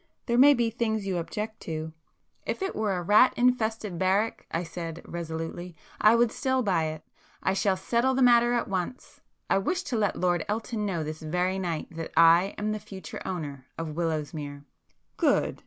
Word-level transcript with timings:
There 0.25 0.35
may 0.35 0.55
be 0.55 0.71
things 0.71 1.05
you 1.05 1.19
object 1.19 1.59
to——" 1.59 1.93
"If 2.43 2.63
it 2.63 2.75
were 2.75 2.93
a 2.97 3.03
rat 3.03 3.35
infested 3.37 3.99
barrack," 3.99 4.47
I 4.49 4.63
said 4.63 5.03
resolutely—"I 5.05 6.15
would 6.15 6.31
still 6.31 6.63
buy 6.63 6.85
it! 6.85 7.03
I 7.43 7.53
shall 7.53 7.77
settle 7.77 8.15
the 8.15 8.23
matter 8.23 8.51
at 8.53 8.67
once. 8.67 9.21
I 9.47 9.59
wish 9.59 9.83
to 9.83 9.97
let 9.97 10.15
Lord 10.15 10.43
Elton 10.49 10.87
know 10.87 11.03
this 11.03 11.21
very 11.21 11.59
night 11.59 11.87
that 11.91 12.09
I 12.17 12.55
am 12.57 12.71
the 12.71 12.79
future 12.79 13.21
owner 13.27 13.67
of 13.77 13.89
Willowsmere!" 13.95 14.63
"Good!" 15.17 15.59